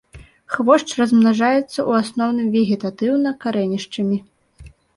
Хвошч 0.53 0.87
размнажаецца 0.99 1.67
ў 1.67 1.91
асноўным 2.07 2.47
вегетатыўна 2.57 3.37
карэнішчамі. 3.47 4.17